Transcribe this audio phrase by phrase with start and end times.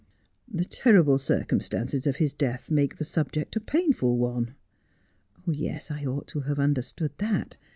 [0.47, 4.55] 'The terrible circumstances of his death make the subject a painful one.''
[5.45, 7.57] Yes, I ought to have understood that.